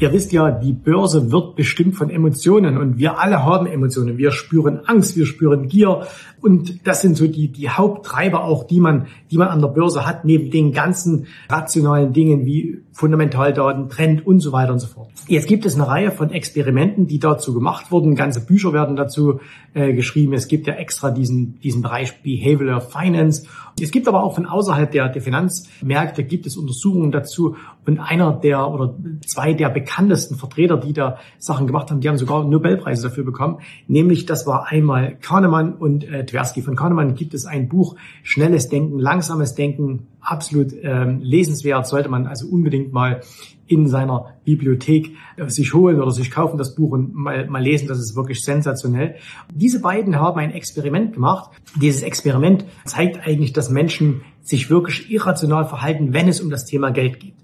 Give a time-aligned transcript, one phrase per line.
[0.00, 4.18] Ihr wisst ja, die Börse wird bestimmt von Emotionen und wir alle haben Emotionen.
[4.18, 6.06] Wir spüren Angst, wir spüren Gier
[6.44, 10.06] und das sind so die, die Haupttreiber auch, die man, die man an der Börse
[10.06, 15.08] hat, neben den ganzen rationalen Dingen wie Fundamentaldaten, Trend und so weiter und so fort.
[15.26, 18.14] Jetzt gibt es eine Reihe von Experimenten, die dazu gemacht wurden.
[18.14, 19.40] Ganze Bücher werden dazu
[19.72, 20.34] äh, geschrieben.
[20.34, 23.46] Es gibt ja extra diesen, diesen Bereich Behavioral Finance.
[23.80, 27.56] Es gibt aber auch von außerhalb der, der Finanzmärkte gibt es Untersuchungen dazu.
[27.86, 28.94] Und einer der oder
[29.26, 33.58] zwei der bekanntesten Vertreter, die da Sachen gemacht haben, die haben sogar Nobelpreise dafür bekommen.
[33.88, 36.62] Nämlich, das war einmal Kahnemann und äh, Tversky.
[36.62, 42.26] Von Kahnemann gibt es ein Buch, Schnelles Denken, Langsames Denken, absolut ähm, lesenswert, sollte man
[42.26, 43.20] also unbedingt mal
[43.66, 47.88] in seiner Bibliothek äh, sich holen oder sich kaufen das Buch und mal, mal lesen.
[47.88, 49.16] Das ist wirklich sensationell.
[49.54, 51.50] Diese beiden haben ein Experiment gemacht.
[51.80, 56.90] Dieses Experiment zeigt eigentlich, dass Menschen sich wirklich irrational verhalten, wenn es um das Thema
[56.90, 57.34] Geld geht.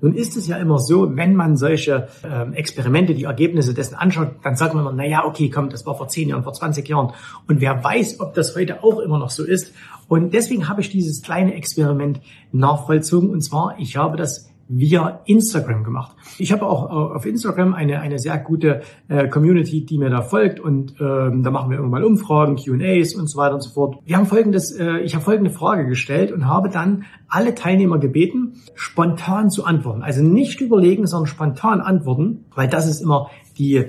[0.00, 4.36] Nun ist es ja immer so, wenn man solche ähm, Experimente, die Ergebnisse dessen anschaut,
[4.42, 6.88] dann sagt man immer, na ja, okay, komm, das war vor 10 Jahren, vor 20
[6.88, 7.12] Jahren.
[7.46, 9.72] Und wer weiß, ob das heute auch immer noch so ist.
[10.06, 12.20] Und deswegen habe ich dieses kleine Experiment
[12.52, 13.30] nachvollzogen.
[13.30, 16.16] Und zwar, ich habe das via Instagram gemacht.
[16.38, 20.22] Ich habe auch äh, auf Instagram eine, eine sehr gute äh, Community, die mir da
[20.22, 23.98] folgt und ähm, da machen wir mal Umfragen, Q&As und so weiter und so fort.
[24.04, 28.54] Wir haben folgendes, äh, ich habe folgende Frage gestellt und habe dann alle Teilnehmer gebeten,
[28.74, 30.02] spontan zu antworten.
[30.02, 33.86] Also nicht überlegen, sondern spontan antworten, weil das ist immer die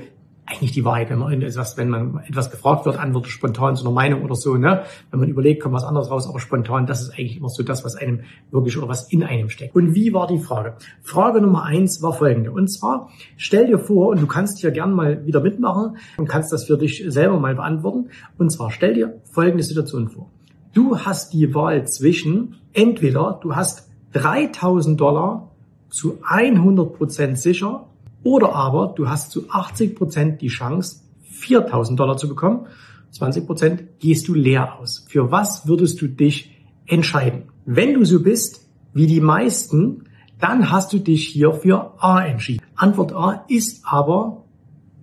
[0.49, 3.93] eigentlich die Wahrheit, wenn man etwas, wenn man etwas gefragt wird, antwortet spontan zu einer
[3.93, 4.83] Meinung oder so, ne?
[5.11, 7.85] Wenn man überlegt, kommt was anderes raus, aber spontan, das ist eigentlich immer so das,
[7.85, 8.21] was einem
[8.51, 9.75] wirklich oder was in einem steckt.
[9.75, 10.75] Und wie war die Frage?
[11.03, 12.51] Frage Nummer eins war folgende.
[12.51, 16.51] Und zwar, stell dir vor, und du kannst hier gern mal wieder mitmachen und kannst
[16.51, 18.09] das für dich selber mal beantworten.
[18.37, 20.31] Und zwar, stell dir folgende Situation vor.
[20.73, 25.51] Du hast die Wahl zwischen, entweder du hast 3000 Dollar
[25.89, 27.88] zu 100 Prozent sicher
[28.23, 32.67] oder aber du hast zu 80 Prozent die Chance, 4000 Dollar zu bekommen.
[33.11, 35.05] 20 Prozent gehst du leer aus.
[35.07, 36.51] Für was würdest du dich
[36.85, 37.43] entscheiden?
[37.65, 40.05] Wenn du so bist wie die meisten,
[40.39, 42.63] dann hast du dich hier für A entschieden.
[42.75, 44.45] Antwort A ist aber,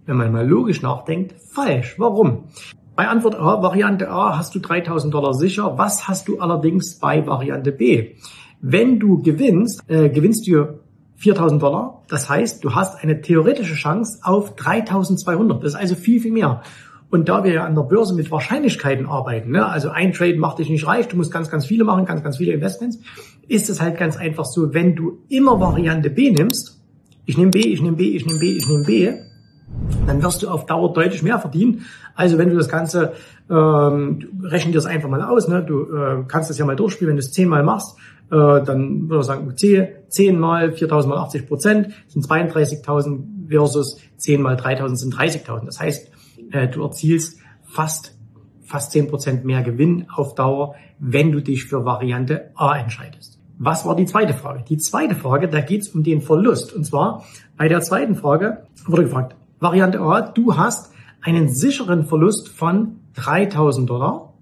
[0.07, 1.97] wenn man mal logisch nachdenkt, falsch.
[1.99, 2.45] Warum?
[2.95, 5.77] Bei Antwort A, Variante A, hast du 3000 Dollar sicher.
[5.77, 8.15] Was hast du allerdings bei Variante B?
[8.63, 10.81] Wenn du gewinnst, äh, gewinnst du
[11.17, 12.03] 4000 Dollar.
[12.09, 15.63] Das heißt, du hast eine theoretische Chance auf 3200.
[15.63, 16.63] Das ist also viel, viel mehr.
[17.09, 20.59] Und da wir ja an der Börse mit Wahrscheinlichkeiten arbeiten, ne, also ein Trade macht
[20.59, 22.99] dich nicht reich, du musst ganz, ganz viele machen, ganz, ganz viele Investments,
[23.47, 26.81] ist es halt ganz einfach so, wenn du immer Variante B nimmst,
[27.25, 29.13] ich nehme B, ich nehme B, ich nehme B, ich nehme B,
[30.07, 31.83] dann wirst du auf Dauer deutlich mehr verdienen.
[32.15, 33.13] Also wenn du das Ganze,
[33.51, 35.63] ähm, rechnen dir das einfach mal aus, ne?
[35.63, 37.97] du äh, kannst das ja mal durchspielen, wenn du es zehnmal machst,
[38.31, 39.47] äh, dann würde ich sagen,
[40.09, 45.67] 10 mal 4.000 mal 80 Prozent sind 32.000 versus 10 mal 3.000 sind 30.000.
[45.67, 46.11] Das heißt,
[46.53, 48.17] äh, du erzielst fast
[48.67, 53.39] fast 10 Prozent mehr Gewinn auf Dauer, wenn du dich für Variante A entscheidest.
[53.59, 54.65] Was war die zweite Frage?
[54.69, 56.75] Die zweite Frage, da geht es um den Verlust.
[56.75, 57.25] Und zwar
[57.57, 60.93] bei der zweiten Frage wurde gefragt, Variante A, du hast
[61.23, 64.35] einen sicheren Verlust von 3000 Dollar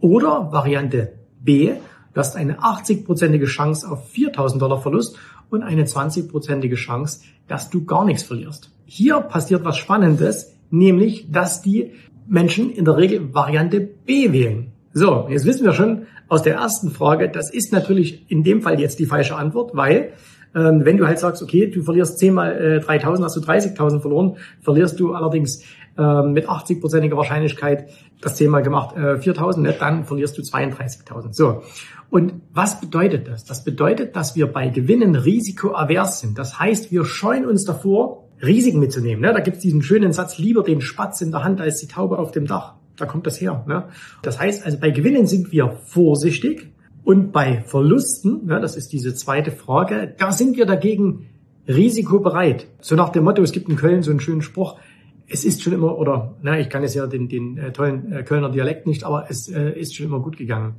[0.00, 1.72] oder Variante B,
[2.12, 5.16] Du hast eine 80-prozentige Chance auf 4000 Dollar Verlust
[5.48, 8.70] und eine 20-prozentige Chance, dass du gar nichts verlierst.
[8.84, 11.92] Hier passiert was Spannendes, nämlich, dass die
[12.26, 14.72] Menschen in der Regel Variante B wählen.
[14.92, 18.80] So, jetzt wissen wir schon aus der ersten Frage, das ist natürlich in dem Fall
[18.80, 20.14] jetzt die falsche Antwort, weil
[20.54, 24.00] ähm, wenn du halt sagst, okay, du verlierst 10 mal äh, 3000, hast du 30.000
[24.00, 25.62] verloren, verlierst du allerdings
[25.96, 27.88] äh, mit 80-prozentiger Wahrscheinlichkeit
[28.20, 31.32] das zehnmal gemacht, äh, 4.000, ne, dann verlierst du 32.000.
[31.32, 31.62] So.
[32.10, 33.44] Und was bedeutet das?
[33.44, 36.38] Das bedeutet, dass wir bei Gewinnen risikoavers sind.
[36.38, 39.20] Das heißt, wir scheuen uns davor, Risiken mitzunehmen.
[39.20, 39.32] Ne?
[39.32, 42.18] Da gibt es diesen schönen Satz, lieber den Spatz in der Hand als die Taube
[42.18, 42.74] auf dem Dach.
[42.96, 43.64] Da kommt das her.
[43.66, 43.84] Ne?
[44.22, 46.69] Das heißt also, bei Gewinnen sind wir vorsichtig
[47.04, 51.26] und bei Verlusten, ne, das ist diese zweite Frage, da sind wir dagegen
[51.66, 52.66] risikobereit.
[52.80, 54.78] So nach dem Motto, es gibt in Köln so einen schönen Spruch,
[55.32, 58.24] es ist schon immer, oder na, ich kann jetzt ja den, den äh, tollen äh,
[58.24, 60.74] Kölner Dialekt nicht, aber es äh, ist schon immer gut gegangen.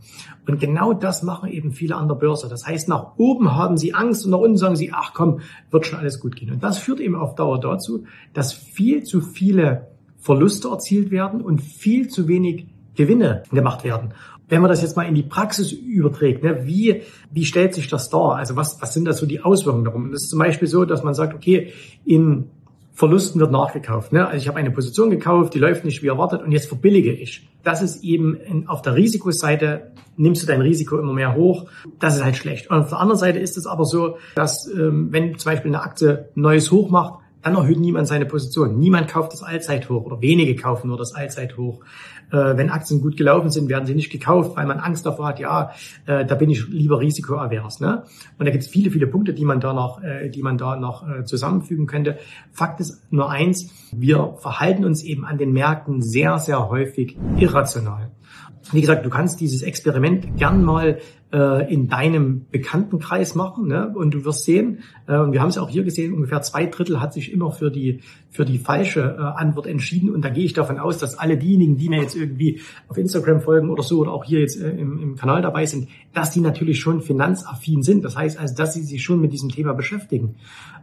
[0.46, 2.50] Und genau das machen eben viele an der Börse.
[2.50, 5.40] Das heißt, nach oben haben sie Angst und nach unten sagen sie, ach komm,
[5.70, 6.52] wird schon alles gut gehen.
[6.52, 8.04] Und das führt eben auf Dauer dazu,
[8.34, 9.88] dass viel zu viele
[10.18, 14.14] Verluste erzielt werden und viel zu wenig Gewinne gemacht werden.
[14.52, 18.10] Wenn man das jetzt mal in die Praxis überträgt, ne, wie, wie stellt sich das
[18.10, 18.36] dar?
[18.36, 20.12] Also was, was sind da so die Auswirkungen darum?
[20.12, 21.72] Das ist zum Beispiel so, dass man sagt, okay,
[22.04, 22.50] in
[22.92, 24.12] Verlusten wird nachgekauft.
[24.12, 24.28] Ne?
[24.28, 27.48] Also ich habe eine Position gekauft, die läuft nicht wie erwartet und jetzt verbillige ich.
[27.64, 31.68] Das ist eben in, auf der Risikoseite, nimmst du dein Risiko immer mehr hoch.
[32.00, 32.70] Das ist halt schlecht.
[32.70, 35.82] Und auf der anderen Seite ist es aber so, dass ähm, wenn zum Beispiel eine
[35.82, 38.78] Aktie neues Hoch macht, dann erhöht niemand seine Position.
[38.78, 41.82] Niemand kauft das Allzeithoch oder wenige kaufen nur das Allzeithoch.
[42.32, 45.40] Äh, wenn Aktien gut gelaufen sind, werden sie nicht gekauft, weil man Angst davor hat,
[45.40, 45.72] ja,
[46.06, 47.80] äh, da bin ich lieber risikoavers.
[47.80, 48.04] Ne?
[48.38, 50.76] Und da gibt es viele, viele Punkte, die man da noch, äh, die man da
[50.76, 52.18] noch äh, zusammenfügen könnte.
[52.52, 58.12] Fakt ist nur eins, wir verhalten uns eben an den Märkten sehr, sehr häufig irrational.
[58.72, 61.00] Wie gesagt, du kannst dieses Experiment gern mal
[61.34, 63.92] äh, in deinem Bekanntenkreis machen ne?
[63.96, 67.00] und du wirst sehen, äh, und wir haben es auch hier gesehen, ungefähr zwei Drittel
[67.00, 70.54] hat sich immer für die, für die falsche äh, Antwort entschieden und da gehe ich
[70.54, 74.12] davon aus, dass alle diejenigen, die mir jetzt irgendwie auf Instagram folgen oder so oder
[74.12, 78.04] auch hier jetzt äh, im, im Kanal dabei sind, dass die natürlich schon finanzaffin sind.
[78.04, 80.36] Das heißt also, dass sie sich schon mit diesem Thema beschäftigen.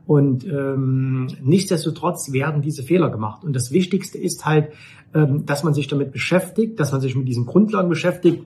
[0.07, 3.45] Und ähm, nichtsdestotrotz werden diese Fehler gemacht.
[3.45, 4.71] Und das Wichtigste ist halt,
[5.15, 8.45] ähm, dass man sich damit beschäftigt, dass man sich mit diesen Grundlagen beschäftigt.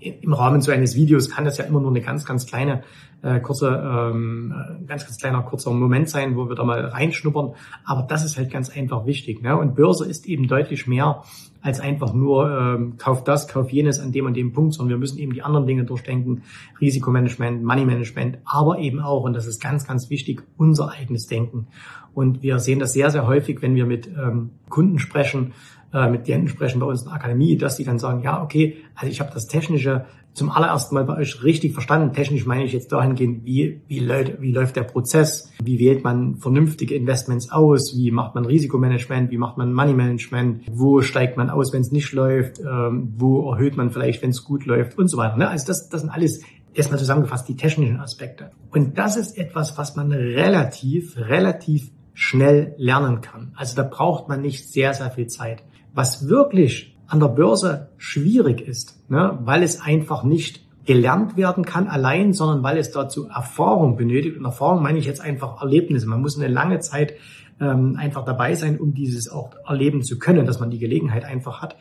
[0.00, 2.82] Im Rahmen so eines Videos kann das ja immer nur eine ganz, ganz kleine
[3.22, 7.54] äh, kurze, ähm, äh, ganz, ganz kleiner kurzer Moment sein, wo wir da mal reinschnuppern.
[7.84, 9.42] Aber das ist halt ganz einfach wichtig.
[9.42, 9.56] Ne?
[9.56, 11.22] Und Börse ist eben deutlich mehr
[11.60, 14.98] als einfach nur ähm, kauf das, kauf jenes an dem und dem Punkt, sondern wir
[14.98, 16.42] müssen eben die anderen Dinge durchdenken,
[16.80, 21.66] Risikomanagement, Moneymanagement, aber eben auch, und das ist ganz, ganz wichtig, unser eigenes Denken.
[22.14, 25.52] Und wir sehen das sehr, sehr häufig, wenn wir mit ähm, Kunden sprechen,
[25.92, 28.76] äh, mit Klienten sprechen bei uns in der Akademie, dass die dann sagen, ja, okay,
[28.94, 30.04] also ich habe das Technische
[30.34, 32.12] zum allerersten Mal bei euch richtig verstanden.
[32.12, 36.36] Technisch meine ich jetzt dahingehend, wie, wie, läuft, wie läuft der Prozess, wie wählt man
[36.36, 41.72] vernünftige Investments aus, wie macht man Risikomanagement, wie macht man Moneymanagement, wo steigt man aus,
[41.72, 45.16] wenn es nicht läuft, ähm, wo erhöht man vielleicht, wenn es gut läuft und so
[45.16, 45.36] weiter.
[45.36, 45.48] Ne?
[45.48, 46.42] Also das, das sind alles
[46.72, 48.52] erstmal zusammengefasst die technischen Aspekte.
[48.70, 53.52] Und das ist etwas, was man relativ, relativ schnell lernen kann.
[53.56, 55.62] Also da braucht man nicht sehr, sehr viel Zeit.
[55.98, 61.88] Was wirklich an der Börse schwierig ist, ne, weil es einfach nicht gelernt werden kann
[61.88, 64.36] allein, sondern weil es dazu Erfahrung benötigt.
[64.36, 66.06] Und Erfahrung meine ich jetzt einfach Erlebnisse.
[66.06, 67.14] Man muss eine lange Zeit
[67.60, 71.62] ähm, einfach dabei sein, um dieses auch erleben zu können, dass man die Gelegenheit einfach
[71.62, 71.74] hat.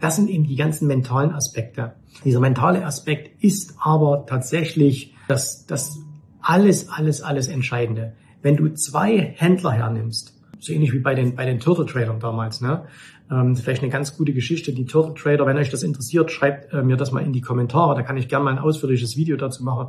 [0.00, 1.96] Das sind eben die ganzen mentalen Aspekte.
[2.24, 5.98] Dieser mentale Aspekt ist aber tatsächlich das, das
[6.40, 8.14] alles, alles, alles Entscheidende.
[8.40, 12.60] Wenn du zwei Händler hernimmst, so ähnlich wie bei den, bei den Turtle Tradern damals,
[12.60, 12.84] ne?
[13.30, 14.72] Ähm, vielleicht eine ganz gute Geschichte.
[14.72, 17.94] Die Turtle Trader, wenn euch das interessiert, schreibt äh, mir das mal in die Kommentare.
[17.94, 19.88] Da kann ich gerne mal ein ausführliches Video dazu machen.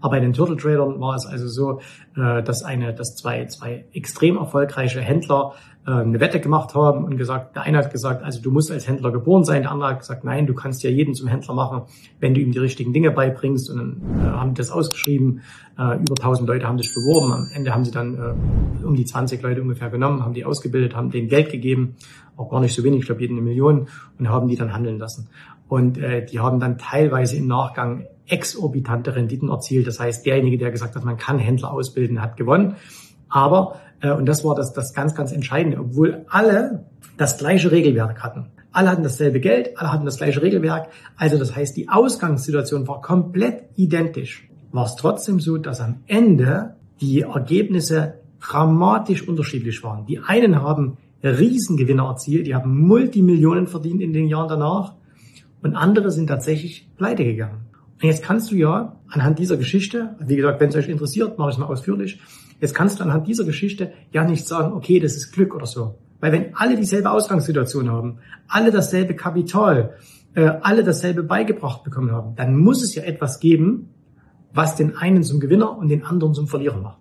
[0.00, 1.80] Aber bei den Turtle Tradern war es also so,
[2.16, 5.54] äh, dass eine, dass zwei, zwei extrem erfolgreiche Händler
[5.86, 8.88] äh, eine Wette gemacht haben und gesagt, der eine hat gesagt, also du musst als
[8.88, 11.82] Händler geboren sein, der andere hat gesagt, nein, du kannst ja jeden zum Händler machen,
[12.18, 13.70] wenn du ihm die richtigen Dinge beibringst.
[13.70, 15.42] Und dann äh, haben das ausgeschrieben,
[15.76, 17.32] über 1000 Leute haben sich beworben.
[17.32, 21.10] Am Ende haben sie dann um die 20 Leute ungefähr genommen, haben die ausgebildet, haben
[21.10, 21.96] denen Geld gegeben,
[22.36, 25.28] auch gar nicht so wenig, ich glaube eine Million, und haben die dann handeln lassen.
[25.68, 29.86] Und äh, die haben dann teilweise im Nachgang exorbitante Renditen erzielt.
[29.86, 32.76] Das heißt, derjenige, der gesagt hat, man kann Händler ausbilden, hat gewonnen.
[33.28, 38.22] Aber, äh, und das war das, das ganz, ganz Entscheidende, obwohl alle das gleiche Regelwerk
[38.22, 38.46] hatten.
[38.72, 40.88] Alle hatten dasselbe Geld, alle hatten das gleiche Regelwerk.
[41.16, 44.48] Also das heißt, die Ausgangssituation war komplett identisch.
[44.72, 50.06] War es trotzdem so, dass am Ende die Ergebnisse dramatisch unterschiedlich waren.
[50.06, 54.94] Die einen haben Riesengewinne erzielt, die haben Multimillionen verdient in den Jahren danach
[55.62, 57.66] und andere sind tatsächlich pleite gegangen.
[57.94, 61.50] Und jetzt kannst du ja anhand dieser Geschichte, wie gesagt, wenn es euch interessiert, mache
[61.50, 62.20] ich es mal ausführlich,
[62.60, 65.98] Jetzt kannst du anhand dieser Geschichte ja nicht sagen, okay, das ist Glück oder so.
[66.20, 69.94] Weil wenn alle dieselbe Ausgangssituation haben, alle dasselbe Kapital,
[70.34, 73.88] äh, alle dasselbe beigebracht bekommen haben, dann muss es ja etwas geben,
[74.52, 77.00] was den einen zum Gewinner und den anderen zum Verlierer macht.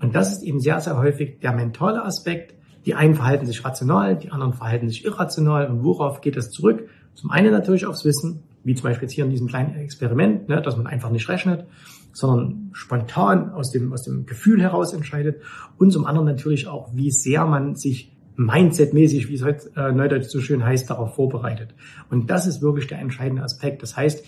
[0.00, 2.54] Und das ist eben sehr, sehr häufig der mentale Aspekt,
[2.86, 5.68] Die einen verhalten sich rational, die anderen verhalten sich irrational.
[5.68, 6.88] Und worauf geht es zurück?
[7.14, 10.60] Zum einen natürlich aufs Wissen, wie zum Beispiel jetzt hier in diesem kleinen Experiment, ne,
[10.60, 11.66] dass man einfach nicht rechnet,
[12.12, 15.42] sondern spontan aus dem, aus dem Gefühl heraus entscheidet.
[15.78, 20.28] Und zum anderen natürlich auch, wie sehr man sich Mindset-mäßig, wie es heute äh, neudeutsch
[20.28, 21.74] so schön heißt, darauf vorbereitet.
[22.10, 23.82] Und das ist wirklich der entscheidende Aspekt.
[23.82, 24.24] Das heißt,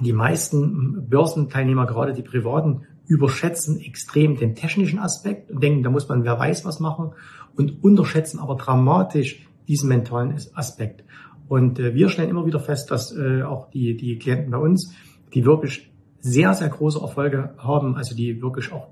[0.00, 6.08] die meisten Börsenteilnehmer, gerade die privaten, überschätzen extrem den technischen Aspekt und denken, da muss
[6.08, 7.12] man wer weiß was machen
[7.58, 11.04] und unterschätzen aber dramatisch diesen mentalen Aspekt.
[11.48, 14.94] Und äh, wir stellen immer wieder fest, dass äh, auch die, die Klienten bei uns,
[15.34, 18.88] die wirklich sehr, sehr große Erfolge haben, also die wirklich auch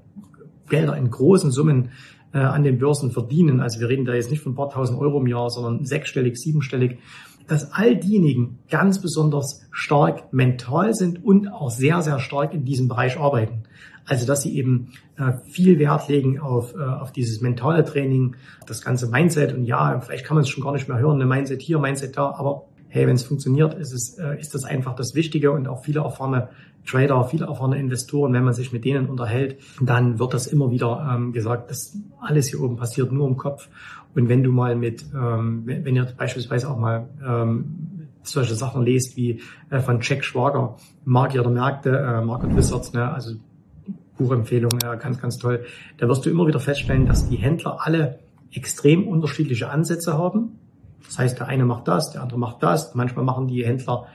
[0.69, 1.91] Gelder in großen Summen
[2.33, 3.61] äh, an den Börsen verdienen.
[3.61, 6.37] Also wir reden da jetzt nicht von ein paar tausend Euro im Jahr, sondern sechsstellig,
[6.37, 6.99] siebenstellig,
[7.47, 12.89] dass all diejenigen ganz besonders stark mental sind und auch sehr, sehr stark in diesem
[12.89, 13.63] Bereich arbeiten.
[14.07, 18.37] Also dass sie eben äh, viel Wert legen auf, äh, auf dieses mentale Training,
[18.67, 19.53] das ganze Mindset.
[19.53, 22.17] Und ja, vielleicht kann man es schon gar nicht mehr hören, eine Mindset hier, Mindset
[22.17, 25.69] da, aber hey, wenn es funktioniert, ist, es, äh, ist das einfach das Wichtige und
[25.69, 26.49] auch viele erfahrene
[26.87, 31.13] Trader, viele erfahrene Investoren, wenn man sich mit denen unterhält, dann wird das immer wieder
[31.13, 33.69] ähm, gesagt, dass alles hier oben passiert nur im Kopf.
[34.15, 38.83] Und wenn du mal mit, ähm, wenn, wenn ihr beispielsweise auch mal ähm, solche Sachen
[38.83, 43.35] lest wie äh, von Jack Schwager, Magier der Märkte, äh, Market Wizards, ne, also
[44.17, 45.65] Buchempfehlung, ja, ganz, ganz toll,
[45.99, 48.19] da wirst du immer wieder feststellen, dass die Händler alle
[48.53, 50.59] extrem unterschiedliche Ansätze haben.
[51.05, 52.95] Das heißt, der eine macht das, der andere macht das.
[52.95, 54.07] Manchmal machen die Händler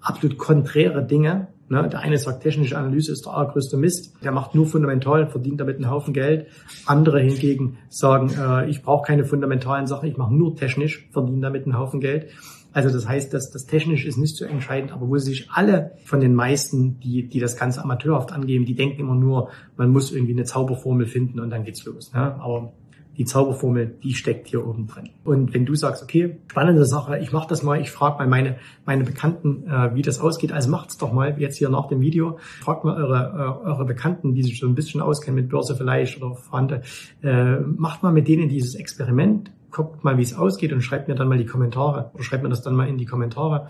[0.00, 1.48] absolut konträre Dinge.
[1.68, 1.88] Ne?
[1.88, 4.14] Der eine sagt, technische Analyse ist der allergrößte Mist.
[4.22, 6.46] Der macht nur fundamental, verdient damit einen Haufen Geld.
[6.86, 11.64] Andere hingegen sagen, äh, ich brauche keine fundamentalen Sachen, ich mache nur technisch, verdiene damit
[11.64, 12.30] einen Haufen Geld.
[12.76, 16.20] Also das heißt, dass das technisch ist nicht so entscheidend, aber wo sich alle von
[16.20, 20.34] den meisten, die, die das Ganze amateurhaft angeben, die denken immer nur, man muss irgendwie
[20.34, 22.12] eine Zauberformel finden und dann geht's los.
[22.12, 22.38] Ne?
[22.38, 22.74] Aber
[23.16, 25.08] die Zauberformel, die steckt hier oben drin.
[25.24, 28.56] Und wenn du sagst, okay, spannende Sache, ich mache das mal, ich frage mal meine,
[28.84, 32.38] meine Bekannten, äh, wie das ausgeht, also macht's doch mal jetzt hier nach dem Video,
[32.60, 36.22] fragt mal eure, äh, eure Bekannten, die sich so ein bisschen auskennen mit Börse vielleicht
[36.22, 36.82] oder Verwandte,
[37.22, 41.14] äh, macht mal mit denen dieses Experiment, guckt mal, wie es ausgeht und schreibt mir
[41.14, 43.68] dann mal die Kommentare oder schreibt mir das dann mal in die Kommentare.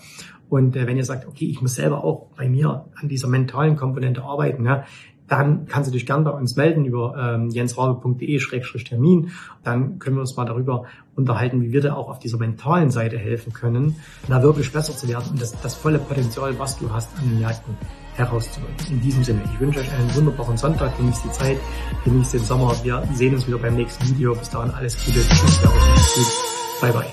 [0.48, 3.74] Und äh, wenn ihr sagt, okay, ich muss selber auch bei mir an dieser mentalen
[3.74, 4.84] Komponente arbeiten, ja,
[5.28, 9.30] dann kannst du dich gern bei uns melden über ähm, jensrabe.de-termin.
[9.64, 13.18] Dann können wir uns mal darüber unterhalten, wie wir da auch auf dieser mentalen Seite
[13.18, 13.96] helfen können,
[14.28, 17.40] da wirklich besser zu werden und das, das volle Potenzial, was du hast an den
[17.40, 17.76] Märkten
[18.14, 18.74] herauszuholen.
[18.90, 21.58] In diesem Sinne, ich wünsche euch einen wunderbaren Sonntag, genießt die Zeit,
[22.04, 22.74] genießt den Sommer.
[22.82, 24.34] Wir sehen uns wieder beim nächsten Video.
[24.34, 25.20] Bis dahin alles Gute.
[25.20, 26.40] Tschüss,
[26.80, 27.06] Bye bye.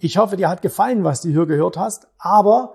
[0.00, 2.74] Ich hoffe, dir hat gefallen, was du hier gehört hast, aber